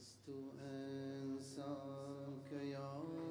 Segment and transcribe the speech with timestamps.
[0.00, 0.28] لست
[0.60, 3.29] أنساك يا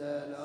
[0.00, 0.39] السلام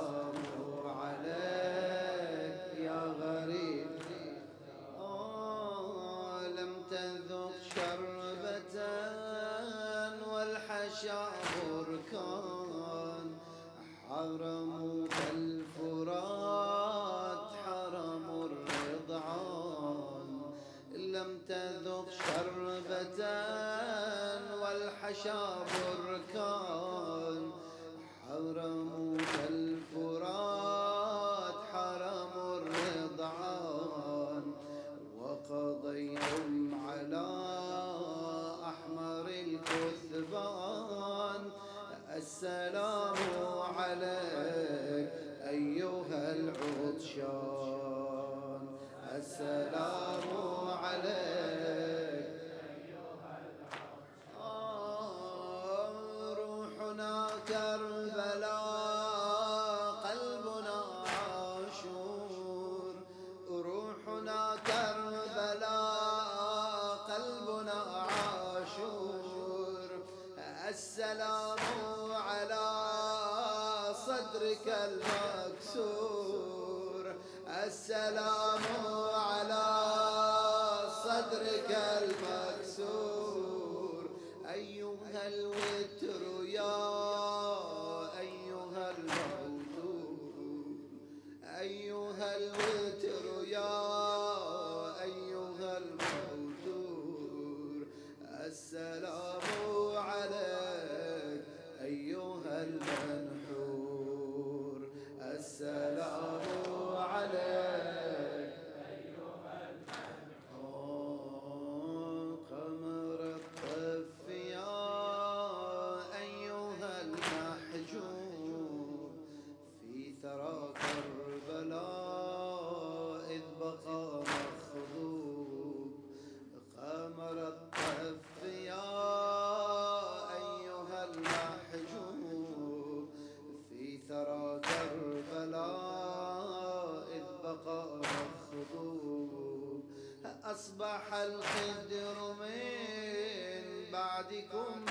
[140.75, 144.85] أصبح الخدر من بعدكم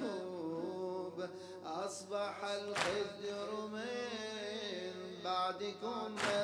[0.00, 1.28] منهوب
[1.64, 4.92] أصبح الخدر من
[5.24, 6.43] بعدكم منهوب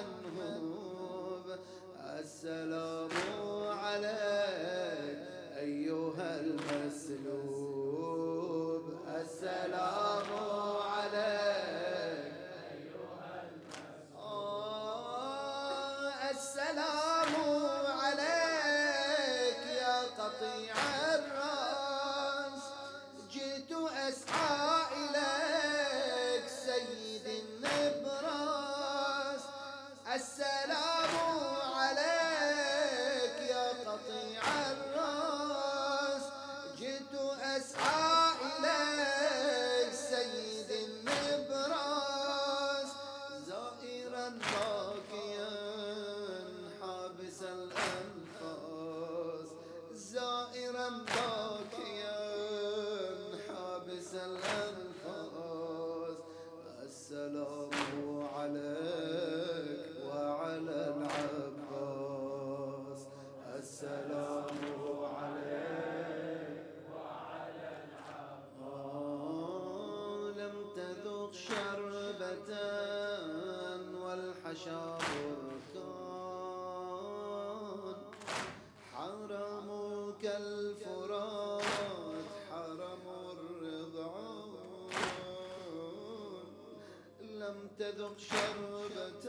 [87.90, 89.24] يذق شربة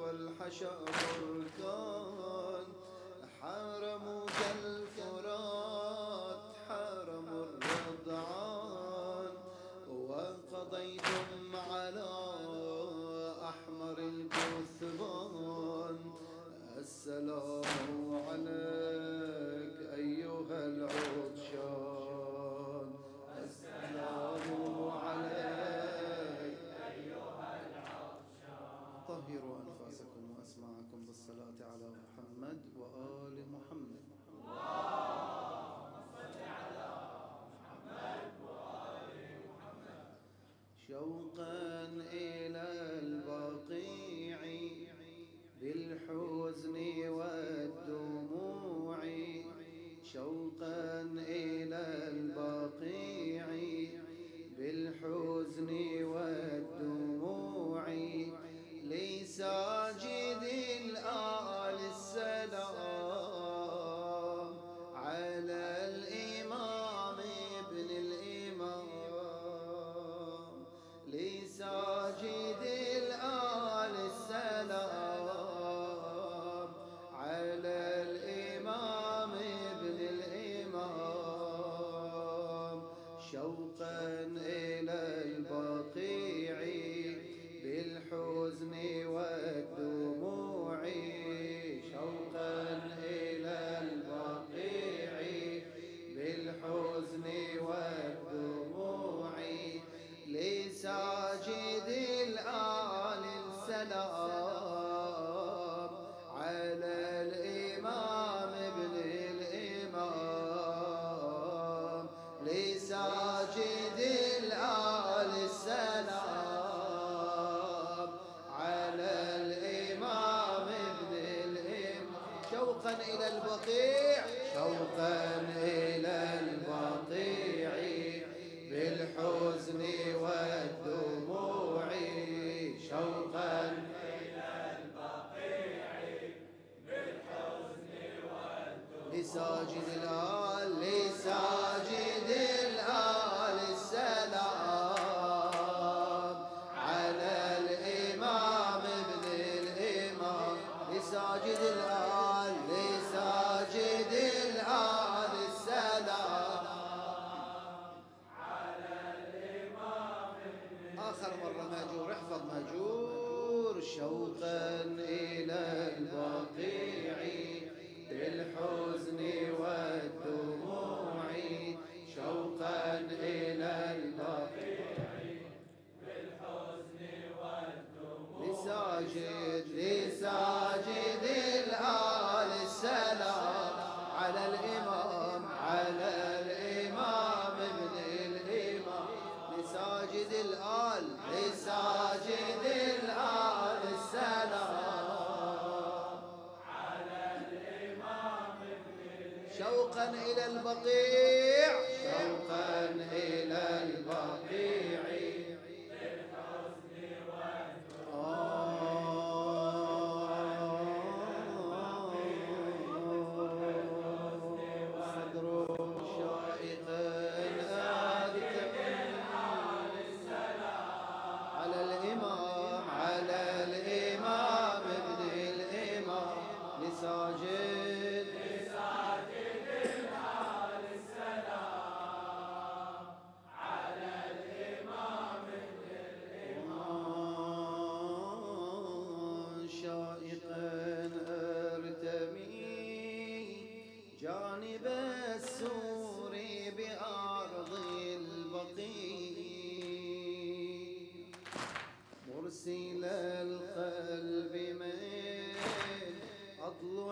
[0.00, 0.70] والحشا
[1.22, 1.85] مركان
[40.96, 42.66] شوقا إلى
[43.02, 44.40] البقيع
[45.60, 46.76] بالحزن
[47.08, 48.98] والدموع.
[50.02, 51.82] شوقا إلى
[52.12, 53.46] البقيع
[54.58, 55.70] بالحزن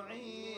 [0.04, 0.53] أضلعي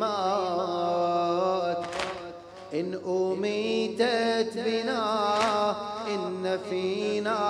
[0.00, 1.84] مات
[2.74, 5.06] إن أميتت بنا
[6.14, 7.40] إن فينا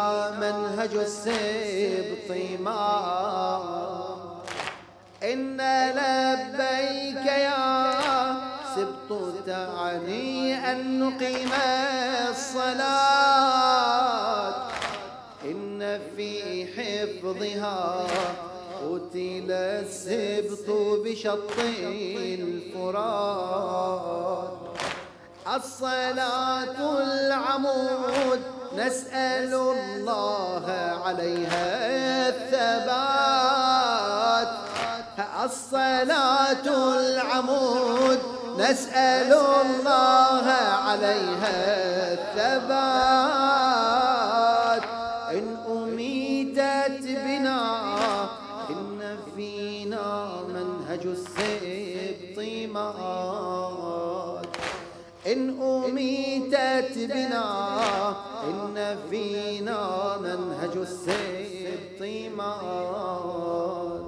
[0.40, 4.20] منهج السبط مات
[5.22, 5.60] إن
[5.90, 7.70] لبيك يا
[8.76, 9.10] سبط
[9.46, 11.52] تعني أن نقيم
[12.30, 13.70] الصلاة.
[15.44, 16.32] إن في
[16.66, 18.06] حفظها
[18.80, 20.68] قتل السبط
[21.04, 21.58] بشط
[22.78, 23.70] الفرات.
[25.56, 28.40] الصلاة العمود
[28.76, 30.66] نسأل الله
[31.04, 31.66] عليها
[32.28, 33.70] الثبات.
[35.44, 36.66] الصلاة
[36.98, 38.20] العمود
[38.58, 40.46] نسأل الله
[40.86, 41.56] عليها
[42.12, 43.59] الثبات.
[58.44, 64.02] إن فينا منهج السبط طيمان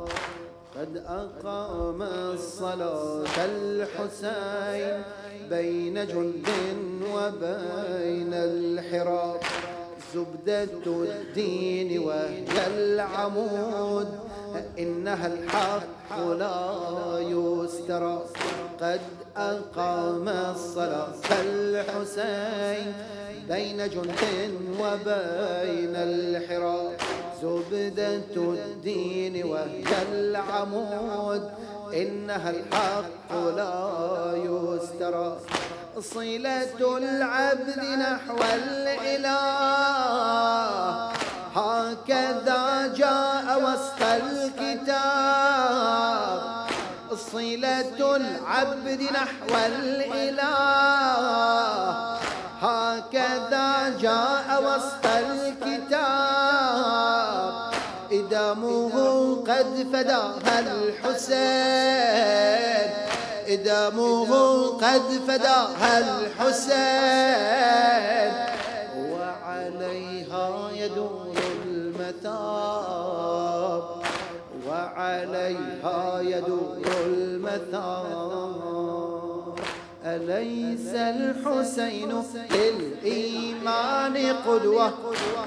[0.76, 5.02] قد أقام الصلاة الحسين
[5.50, 6.46] بين جند
[7.14, 9.40] وبين الحراب
[10.14, 14.08] زبدة الدين وهي العمود
[14.78, 16.72] إنها الحق لا
[17.20, 18.22] يسترى
[18.82, 19.00] قد
[19.36, 22.94] أقام الصلاة الحسين
[23.48, 24.22] بين جند
[24.80, 26.96] وبين الحراب
[27.42, 31.50] زبدة الدين وهي العمود
[31.94, 35.38] إنها الحق لا يسترى.
[36.00, 39.42] صلة العبد نحو الإله
[41.54, 45.81] هكذا جاء وسط الكتاب.
[47.32, 50.48] صلة العبد نحو الإله.
[52.60, 53.68] هكذا
[54.00, 56.12] جاء وسط الكتاب.
[58.12, 58.94] إدامه
[59.48, 62.00] قد فداها الحسين.
[63.48, 64.30] إدامه
[64.66, 67.52] قد فداها الحسين.
[69.12, 71.34] وعليها يدور
[71.66, 72.82] المثاب
[74.68, 76.81] وعليها يدور
[77.54, 78.61] المثاب
[80.16, 84.92] أليس الحسين للإيمان قدوة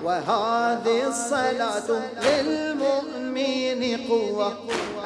[0.04, 1.90] وهذه الصلاة
[2.24, 4.58] للمؤمن قوة.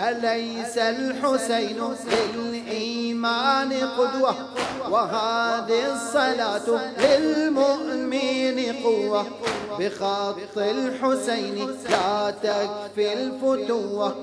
[0.10, 1.80] أليس الحسين
[2.36, 4.36] للإيمان قدوة؟
[4.90, 9.26] وهذه الصلاة للمؤمن قوة.
[9.80, 14.16] بخط الحسين لا تكفي الفتوة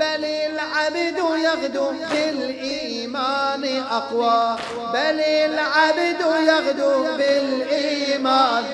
[0.00, 4.56] بل العبد يغدو بالإيمان أقوى.
[4.92, 8.64] بل العبد يغدو بالإيمان.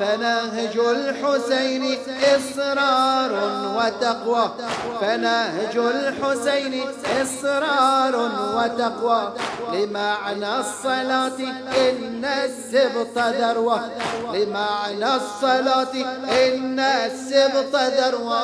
[0.00, 1.98] فنهج الحسين
[2.36, 3.32] إصرار
[3.76, 4.50] وتقوى.
[5.00, 6.82] فنهج الحسين
[7.22, 8.14] إصرار
[8.56, 9.32] وتقوى.
[9.72, 11.38] لمعنى الصلاة
[11.88, 13.90] إن السبط ذروة.
[14.32, 15.94] لمعنى الصلاة
[16.46, 18.42] إن السبط ذروة.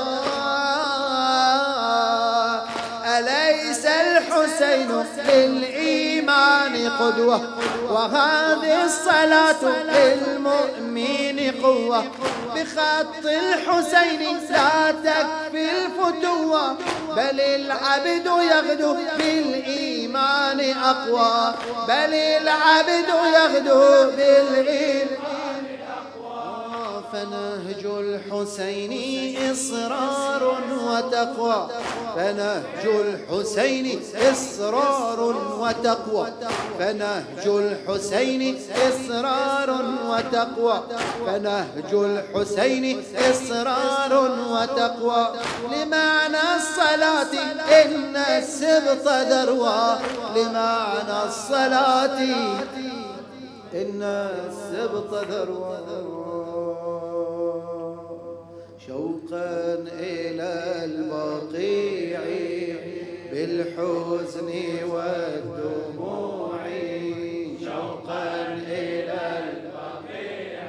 [3.20, 7.40] أليس الحسين للإيمان قدوة.
[7.90, 12.04] وهذه الصلاة للمؤمن قوة.
[12.54, 16.76] بخط الحسين لا تكفي الفتوة.
[17.16, 21.54] بل العبد يغدو بالإيمان أقوى.
[21.88, 25.39] بل العبد يغدو بالإيمان
[27.12, 28.92] فنهج الحسين
[29.52, 30.42] إصرار
[30.88, 31.68] وتقوى.
[32.16, 34.00] فنهج الحسين
[34.32, 35.20] إصرار
[35.60, 36.26] وتقوى.
[36.78, 39.70] فنهج الحسين إصرار
[40.10, 40.80] وتقوى.
[41.26, 44.12] فنهج الحسين إصرار
[44.52, 45.24] وتقوى.
[45.72, 47.32] لمعنى الصلاة
[47.82, 49.98] إن السبط ذروة.
[50.36, 52.18] لمعنى الصلاة
[53.74, 56.29] إن السبط ذروة.
[58.90, 60.52] شوقا إلى
[60.84, 62.20] البقيع
[63.30, 64.50] بالحزن
[64.92, 66.58] والدموع.
[67.64, 70.62] شوقا إلى البقيع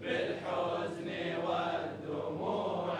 [0.00, 1.08] بالحزن
[1.46, 2.94] والدموع.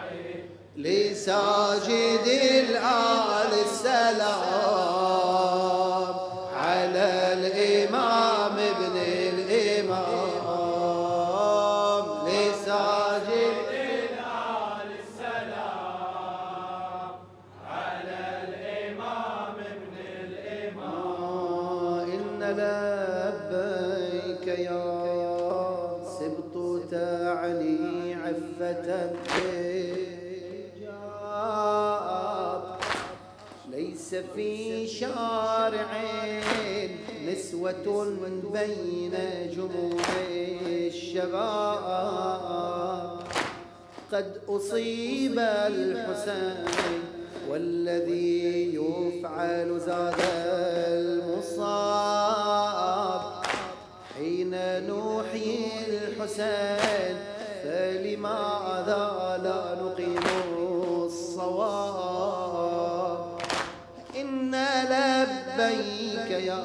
[0.77, 4.84] لساجد الآل السلام.
[22.51, 24.85] لبيك يا
[26.19, 26.55] سبط
[26.91, 30.35] تعني عفة الحجاب.
[33.71, 35.89] ليس في شارع
[37.27, 37.87] نسوة
[38.53, 39.15] بين
[39.55, 40.07] جموع
[40.87, 42.05] الشباب.
[44.11, 47.01] قد أصيب الحسين
[47.49, 50.21] والذي يفعل زاد
[54.79, 57.15] نحيي الحسين
[57.63, 59.03] فلماذا
[59.43, 60.25] لا نقيم
[61.05, 62.45] الصواب.
[64.15, 64.53] إن
[64.91, 66.63] لبيك يا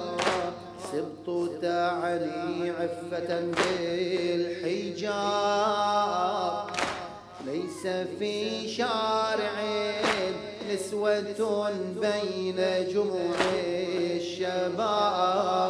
[0.93, 1.29] سبط
[1.63, 3.31] تعني عفة
[4.61, 5.11] بالحجاب.
[7.47, 7.83] ليس
[8.19, 8.37] في
[8.69, 9.55] شارع
[10.73, 12.59] نسوة بين
[12.95, 13.39] جموع
[14.17, 15.61] الشباب.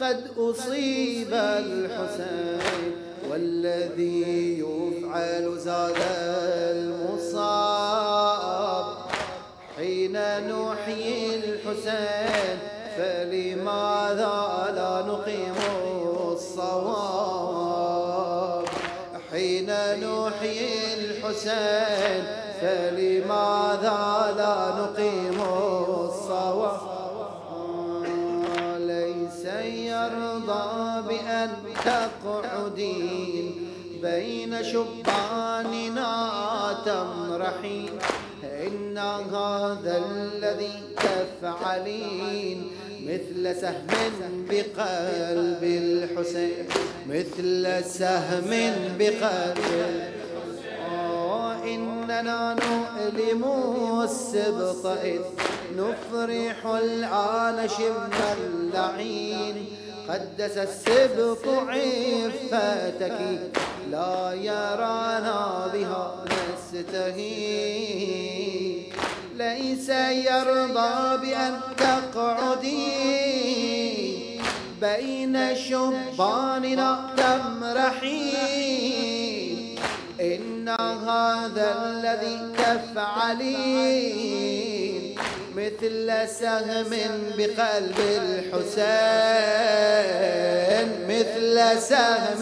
[0.00, 2.92] قد أصيب الحسين
[3.30, 5.96] والذي يفعل زاد
[6.76, 8.00] المصاب.
[9.76, 10.12] حين
[10.48, 12.58] نحيي الحسين
[12.96, 14.36] فلماذا
[14.76, 15.54] لا نقيم
[16.32, 17.80] الصواب؟
[19.30, 22.22] حين نحيي الحسين
[22.60, 24.00] فلماذا
[24.36, 25.09] لا نقيم
[31.84, 33.46] تقعدين
[34.02, 36.12] بين شباننا
[36.86, 37.90] تمرحين.
[38.44, 42.58] إن هذا الذي تفعلين
[43.06, 46.66] مثل سهم بقلب الحسين.
[47.08, 48.50] مثل سهم
[48.98, 50.20] بقلب
[51.64, 53.42] إننا نؤلم
[54.04, 55.20] السبط إذ
[55.76, 59.56] نفرح الآن شم اللعين.
[60.10, 63.18] قدس السبط عفتك
[63.90, 66.24] لا يرانا بها
[66.74, 68.12] نستهين
[69.36, 69.88] ليس
[70.28, 72.90] يرضى بأن تقعدي
[74.80, 78.40] بين شباننا تمرحين
[80.20, 84.00] إن هذا الذي تفعلين
[85.60, 86.90] مثل سهم
[87.38, 87.98] بقلب
[89.60, 92.40] الحسين مثل سهم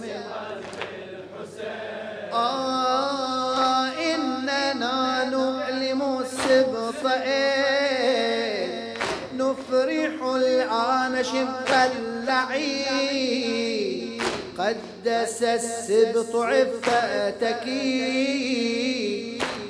[0.00, 0.64] بقلب
[1.10, 8.94] الحسين آه إننا نؤلم السبط إيه؟
[9.38, 13.24] نفرح الآن شق اللعين.
[14.58, 17.66] قدس السبط عفتك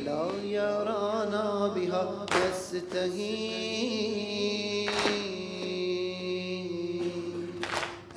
[0.07, 2.27] لا يرانا بها.
[2.75, 4.25] نستهين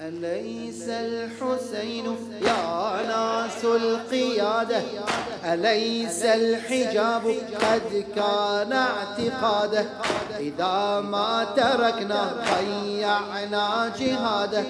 [0.01, 2.05] أليس الحسين
[2.41, 4.81] يا ناس القيادة؟
[5.45, 9.85] أليس الحجاب قد كان اعتقاده؟
[10.39, 14.63] إذا ما تركنا ضيعنا جهاده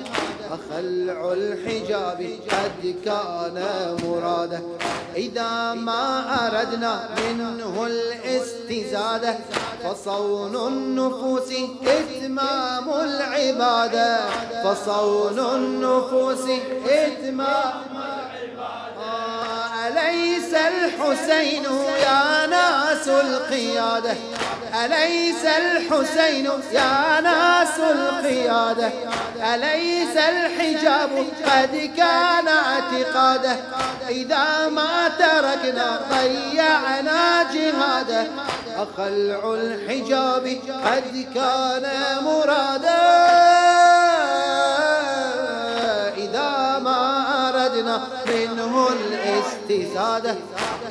[0.52, 3.58] أخلع الحجاب قد كان
[4.04, 4.62] مراده.
[5.16, 9.38] إذا ما أردنا منه الاستزادة
[9.84, 11.52] فصون النفوس
[11.88, 14.20] إتمام العبادة.
[14.64, 16.46] فصون النفوس
[16.90, 17.74] إتمام
[19.88, 21.64] أليس الحسين
[22.04, 24.16] يا ناس القيادة؟
[24.74, 28.90] أليس الحسين يا ناس القيادة؟
[29.54, 31.10] أليس الحجاب
[31.46, 33.56] قد كان اعتقاده؟
[34.10, 38.28] إذا ما تركنا ضيعنا جهاده.
[38.78, 41.86] أخلع الحجاب قد كان
[42.24, 43.38] مراده
[46.18, 50.36] إذا ما أردنا منه الاستزادة.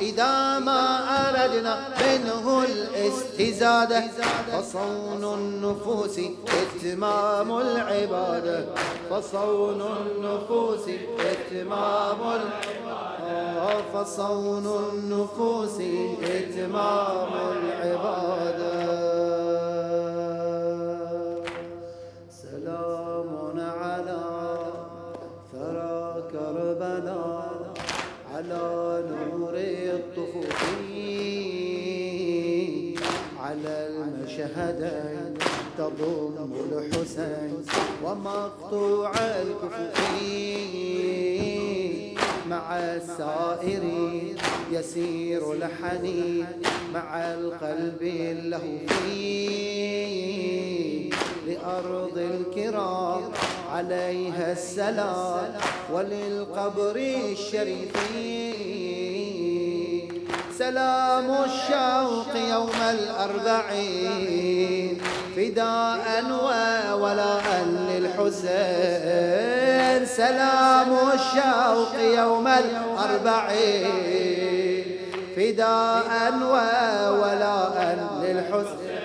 [0.01, 4.03] إذا ما أردنا منه الاستزادة
[4.51, 8.65] فصون النفوس إتمام العبادة
[9.09, 10.85] فصون النفوس
[11.19, 15.77] إتمام العبادة فصون النفوس
[16.23, 19.16] إتمام العبادة
[38.07, 39.99] ومقطوع الكفوف
[42.49, 44.37] مع السائرين
[44.71, 46.45] يسير الحنين
[46.93, 49.49] مع القلب اللهوفي
[51.47, 53.21] لأرض الكرام
[53.71, 55.53] عليها السلام
[55.93, 56.95] وللقبر
[57.31, 57.91] الشريف
[60.57, 64.86] سلام الشوق يوم الأربعين
[65.37, 67.47] فداء وولاء
[67.89, 69.29] للحسين.
[70.05, 73.95] سلام الشوق يوم الأربعين.
[75.35, 77.77] فداء وولاء
[78.21, 78.97] للحسين.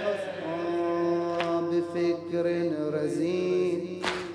[1.70, 2.46] بفكر
[2.94, 3.80] رزين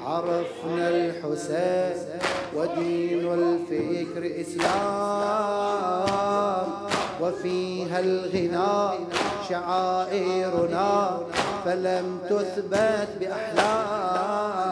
[0.06, 1.98] عرفنا الحسين
[2.56, 5.48] ودين الفكر إسلام.
[7.22, 8.98] وفيها الغناء
[9.50, 11.20] شعائرنا
[11.68, 14.68] فلم تثبت بأحلام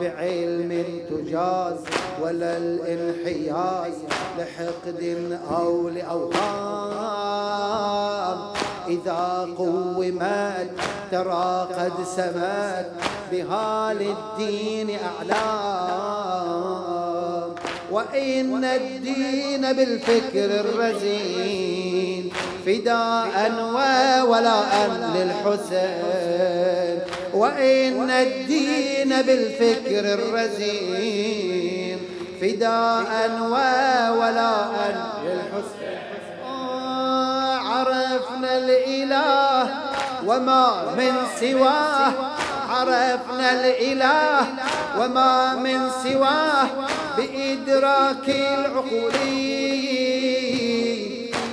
[0.00, 0.70] بعلم
[1.10, 1.80] تجاز
[2.22, 3.94] ولا الانحياز
[4.38, 5.02] لحقد
[5.56, 7.22] أو لأوهام.
[8.88, 10.70] إذا قومت
[11.10, 12.90] ترى قد سمت
[13.32, 16.91] بها للدين أعلام.
[17.92, 22.22] وإن الدين بالفكر الرزين
[22.66, 23.34] فداء
[23.76, 24.72] وولاء
[25.16, 26.98] للحسين.
[27.34, 31.98] وإن الدين بالفكر الرزين
[32.40, 33.10] فداء
[33.52, 34.74] وولاء
[35.24, 35.98] للحسين.
[37.72, 39.68] عرفنا الإله
[40.26, 40.66] وما
[40.96, 42.12] من سواه
[42.72, 44.46] عرفنا الإله
[44.98, 46.68] وما من سواه
[47.16, 49.16] بإدراك العقول.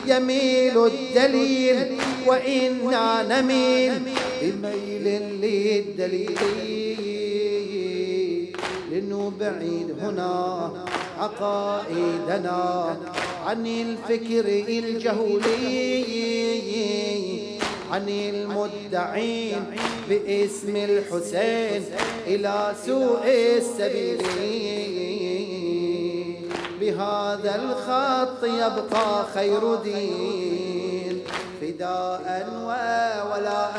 [0.08, 1.78] يميل الدليل
[2.28, 3.94] وإنا نميل
[4.42, 5.06] بميل
[5.42, 6.38] للدليل.
[8.92, 10.72] لنبعد هنا
[11.20, 12.62] عقائدنا
[13.46, 15.80] عن الفكر الجهولي.
[17.92, 19.64] عن المدعين
[20.10, 21.86] باسم الحسين
[22.28, 23.26] إلى سوء
[23.58, 24.22] السبيل
[26.80, 31.16] بهذا الخط يبقى خير دين.
[31.62, 32.26] فداء
[32.64, 33.76] وولاء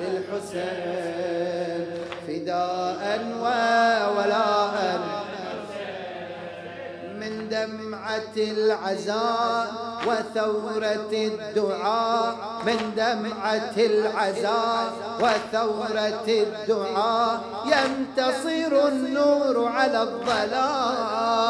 [0.00, 1.86] للحسين.
[2.26, 3.02] فداء
[3.42, 4.59] وولاء
[7.66, 9.66] دمعة العزاء
[10.06, 12.34] وثورة الدعاء.
[12.66, 21.40] من دمعة العزاء وثورة الدعاء ينتصر النور على الظلام.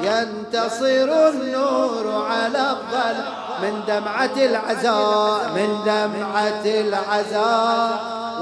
[0.00, 3.40] ينتصر النور على الظلام.
[3.62, 7.90] من دمعة العزاء من دمعة العزاء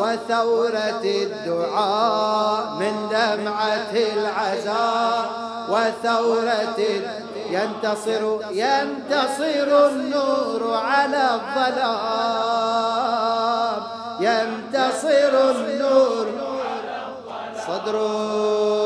[0.01, 2.63] وثورة الدعاء.
[2.81, 6.81] من دمعة العزاء وثورة
[7.51, 12.59] ينتصر ينتصر النور على الظلام.
[14.21, 16.27] ينتصر النور
[17.67, 18.79] صدرك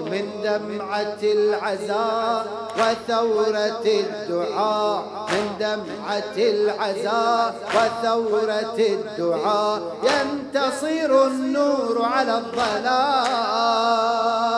[0.00, 2.46] من دمعة العزاء
[2.78, 5.02] وثورة الدعاء.
[5.32, 9.80] من دمعة العزاء وثورة الدعاء.
[10.02, 14.49] ينتصر النور على الظلام.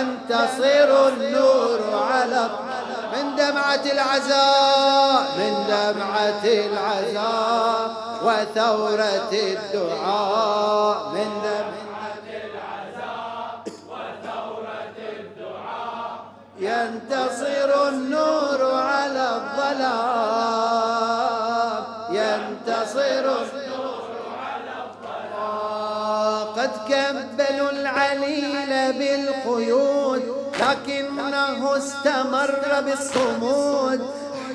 [0.00, 1.80] ينتصر النور
[2.10, 2.44] على
[3.12, 7.90] من دمعة العزاء من دمعة العزاء
[8.24, 10.96] وثورة الدعاء.
[11.14, 11.83] من دمعة
[28.14, 30.22] العليل بالقيود
[30.60, 34.00] لكنه استمر بالصمود.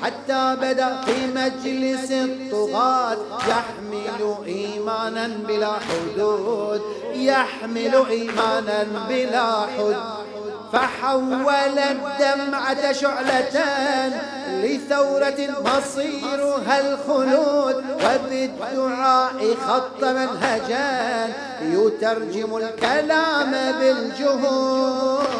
[0.02, 3.16] حتى بدأ في مجلس الطغاة
[3.48, 6.82] يحمل إيمانا بلا حدود
[7.14, 9.96] يحمل إيمانا بلا حدود.
[10.72, 13.54] فحول الدمعة شعلة
[14.64, 21.28] لثورة مصيرها الخلود وبالدعاء خط منهجا
[21.62, 25.30] يترجم الكلام بالجهود.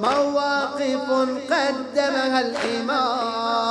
[0.00, 1.10] مواقف
[1.50, 3.70] قدمها الإمام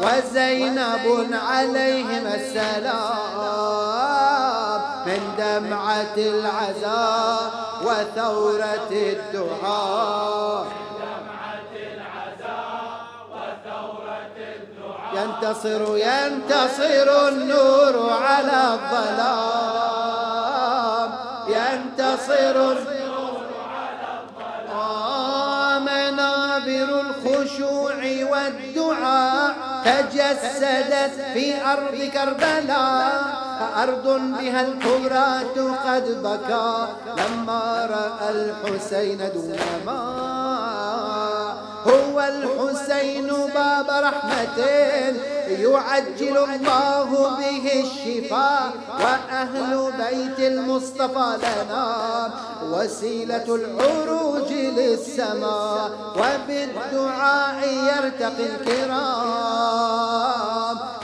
[0.00, 3.70] وزينب عليهما السلام.
[5.06, 7.50] من دمعة العذاب
[7.84, 10.66] وثورة الدعاء.
[15.12, 19.90] ينتصر ينتصر النور على الظلام.
[21.48, 22.56] ينتصر
[25.80, 27.98] منابر الخشوع
[28.30, 29.50] والدعاء
[29.84, 33.12] تجسدت في أرض كربلاء.
[33.82, 34.06] أرض
[34.38, 35.56] بها الفرات
[35.86, 36.70] قد بكى.
[37.18, 40.00] لما رأى الحسين دون ما
[41.86, 44.58] هو الحسين باب رحمة
[45.48, 51.86] يعجل الله به الشفاء وأهل بيت المصطفى لنا
[52.72, 60.00] وسيلة العروج للسماء وبالدعاء يرتقي الكرام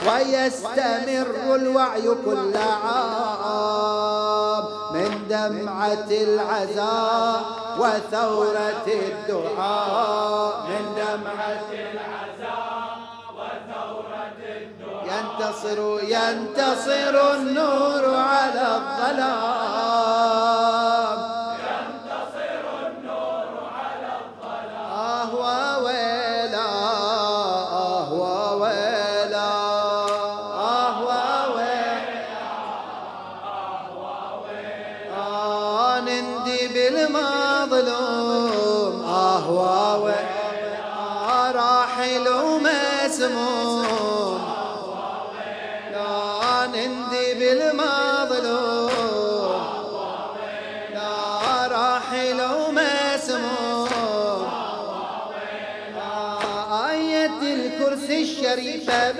[0.07, 4.63] ويستمر الوعي كل عام
[4.97, 7.41] من دمعة العزاء
[7.79, 10.53] وثورة الدعاء.
[10.69, 12.97] من دمعة العزاء
[13.37, 15.05] وثورة الدعاء.
[15.05, 20.86] ينتصر ينتصر النور على الظلام.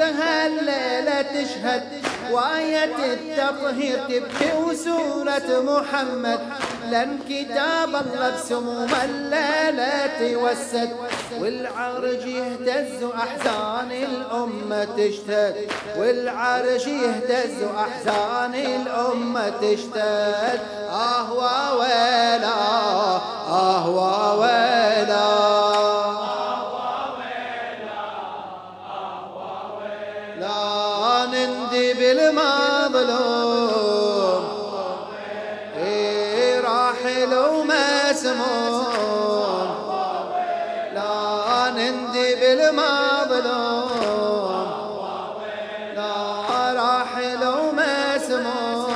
[0.07, 1.83] الشريفة بهالليلة تشهد
[2.31, 6.39] وآية التطهير تبكي وسورة محمد.
[6.91, 10.89] لن كتاب الله بسموم الليلة توسد
[11.39, 15.55] والعرش يهتز أحزان الأمة تشتد.
[15.97, 20.59] والعرش يهتز أحزان الأمة تشتد.
[20.89, 22.53] آه وويلا
[23.49, 25.76] آه وويلا
[42.71, 43.97] بالمظلوم
[45.95, 48.87] لا راحل ومسموم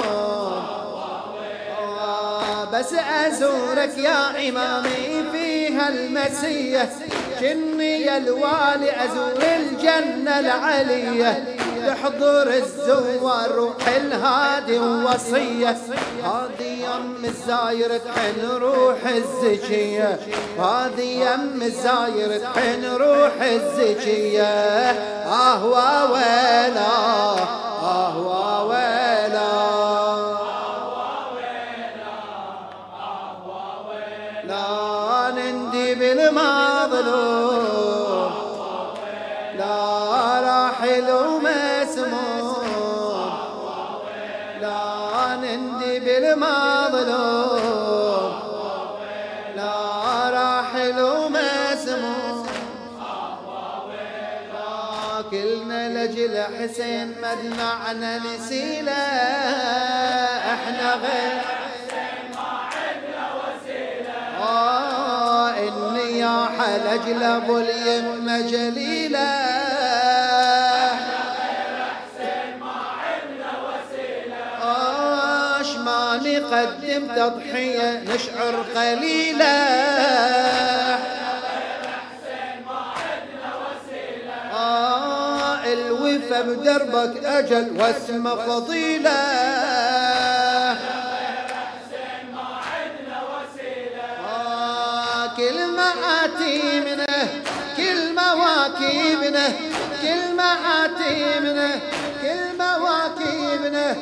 [2.74, 6.90] بس أزورك يا إمامي في هالمسية.
[7.42, 11.61] جني الوالي أزور الجنة العلية.
[11.92, 15.78] تحضر الزوار روح الهادي ووصية.
[16.24, 20.20] هذه يم الزاير تحن روح الزكية
[20.60, 26.94] هذه يم الزاير تحن روح الزكية آه ويلا
[27.84, 29.52] آه ويلا.
[34.44, 36.61] لا نندي بالمظلوم
[46.36, 48.32] بالمظلوم
[49.56, 52.48] لا راحل ومسموم
[55.32, 58.92] كلنا لجل حسين مدمعنا نسيله
[60.54, 61.42] إحنا غير.
[64.42, 69.51] آه إني يا حلج لابو اليمة جليلة
[76.52, 79.46] نقدم تضحية نشعر قليلة
[84.54, 89.12] آه الوفا بدربك أجل واسمه فضيلة.
[94.30, 95.92] آه كل ما
[96.24, 97.28] آتي منه
[97.78, 99.48] كل مواكبنا
[100.02, 100.54] كل ما
[100.86, 101.80] آتي منه
[102.22, 103.96] كل مواكبنا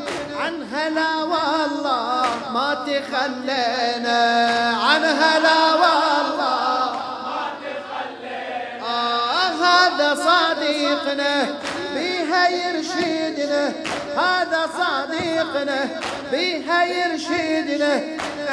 [0.49, 4.21] عنها لا والله ما تخلينا
[4.83, 6.99] عنها لا والله.
[8.81, 11.45] آه هذا صديقنا
[11.93, 13.73] بيها يرشدنا
[14.17, 15.87] هذا صديقنا
[16.31, 18.01] بيها يرشدنا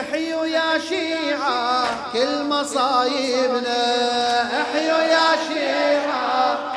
[0.01, 3.83] احيوا يا شيعة كل مصايبنا
[4.63, 6.76] احيوا يا شيعة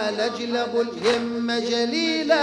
[0.00, 2.34] إني يا حلج لابو اليمة جليلة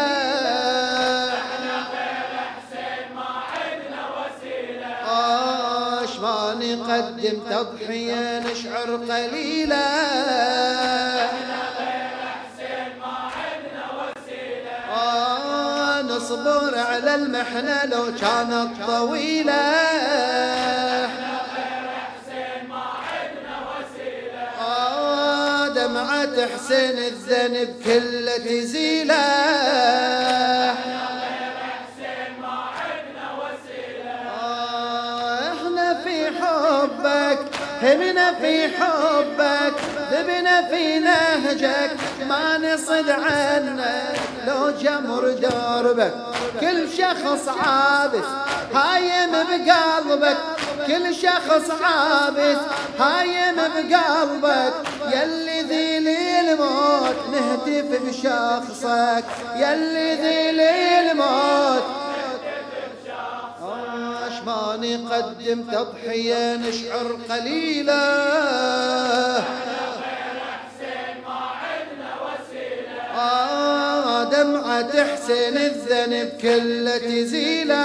[5.08, 9.88] آش ما نقدم تضحية نشعر قليلا.
[14.90, 19.54] آه نصبر على المحنة لو كانت طويلة.
[26.26, 29.16] حسين الذنب كله تزيله.
[34.36, 35.52] آه،
[37.82, 39.76] همنا في حبك
[40.12, 41.92] ذبنا في نهجك
[42.30, 46.14] ما نصد عنك لو جمر دربك.
[46.62, 48.28] كل شخص عابس
[48.74, 50.38] هايم بقلبك
[50.88, 52.62] كل شخص عابس
[53.00, 54.74] هايم بقلبك.
[55.14, 55.97] يلي ذيل
[56.48, 59.26] الموت نهتف بشخصك.
[59.56, 61.84] يلي ذيل الموت
[64.46, 68.18] ما نقدم تضحية نشعر قليلا
[73.16, 77.76] آه دمعة حسين الذنب كله تزيلة.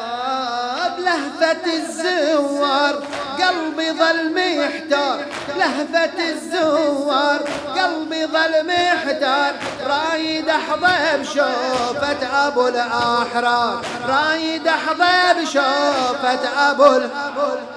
[0.00, 3.02] آه بلهفة الزوار.
[3.48, 5.24] قلبي ظل محتار
[5.58, 7.40] لهفة الزوار
[7.76, 9.54] قلبي ظل محتار.
[9.86, 13.80] رايد احظى بشوفة أبو الأحرار.
[14.08, 16.84] رايد احظى بشوفة أبو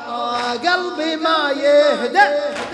[0.07, 2.25] آه قلبي ما يهدى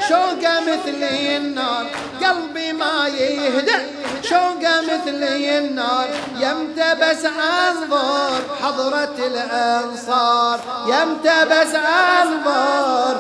[0.07, 1.85] شوقة مثل النار.
[2.23, 3.77] قلبي ما يهدى
[4.23, 6.07] شوقة مثل النار.
[6.39, 10.59] يمتى بس أنظر حضرة الأنصار.
[10.87, 13.17] يمتى بس أنظر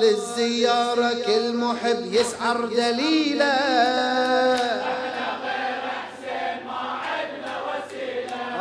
[0.00, 3.44] للزيارة كل محب يسعر دليله.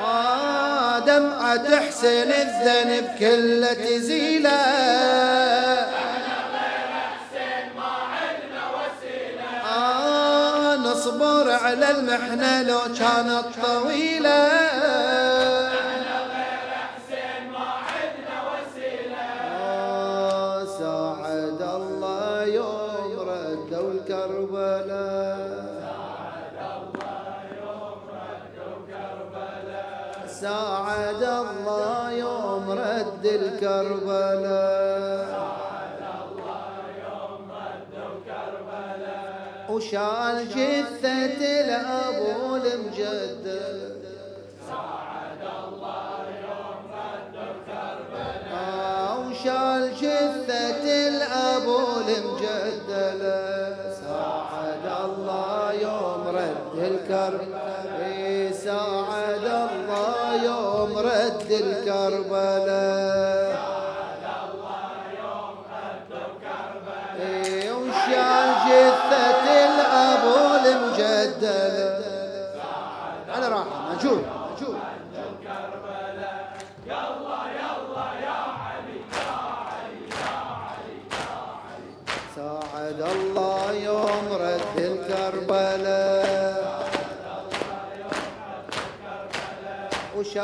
[0.06, 4.50] آه دمعة تحسن الذنب كله تزيله.
[9.76, 14.63] آه نصبر على المحنة لو كانت طويلة.
[33.82, 35.24] رد
[38.08, 39.34] الكربلاء
[39.70, 44.04] وشال جثة الأبو المجدد.
[48.54, 53.42] آه، وشال جثة الأبو المجدلة
[54.02, 57.42] ساعد الله يوم رد الكرب.
[58.00, 63.33] إيه، ساعد الله يوم رد الكربلاء.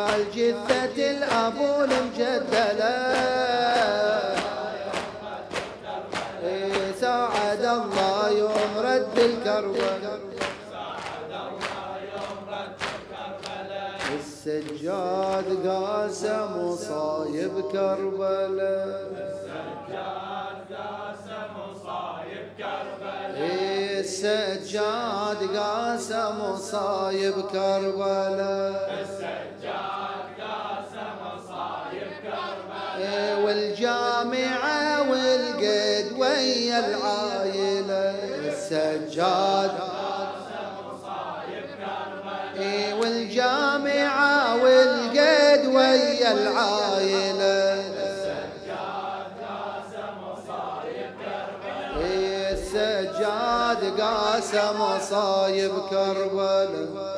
[0.10, 2.96] وشال جثة الأبو المجدلة
[6.44, 10.20] إيه، ساعد الله يوم رد الكربلاء
[14.20, 19.10] السجاد قاسم وصايب كربلاء.
[23.36, 28.90] إيه، السجاد قاسم وصايب كربلاء.
[33.44, 38.16] والجامعة والقد ويا العايلة.
[38.48, 39.72] السجاد.
[43.02, 47.84] والجامعة والقد ويا العايلة.
[51.98, 57.09] إيه، السجاد قاسم مصايب كربلاء.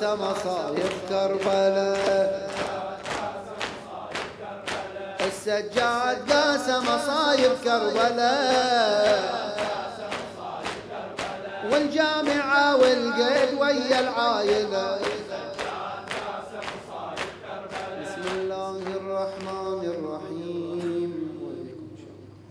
[0.00, 2.50] قاسم مصايب كربلاء
[5.20, 9.20] السجاد قاسم مصايب كربلاء
[11.72, 15.00] والجامعة والقيد ويا العايلة.
[18.02, 21.10] بسم الله الرحمن الرحيم.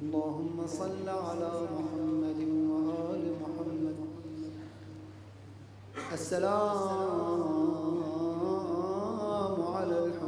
[0.02, 1.89] اللهم صل على محمد.
[6.14, 7.49] السلام.